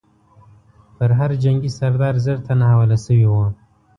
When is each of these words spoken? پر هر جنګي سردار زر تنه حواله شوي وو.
پر 0.97 1.09
هر 1.19 1.31
جنګي 1.43 1.69
سردار 1.79 2.15
زر 2.25 2.37
تنه 2.47 2.65
حواله 2.71 2.97
شوي 3.05 3.25
وو. 3.31 3.45